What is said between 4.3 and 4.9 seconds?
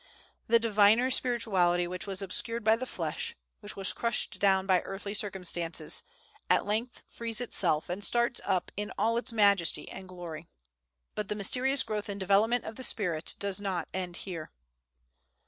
down by